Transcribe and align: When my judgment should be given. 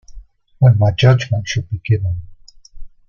When 0.57 0.79
my 0.79 0.89
judgment 0.89 1.47
should 1.47 1.69
be 1.69 1.77
given. 1.85 2.23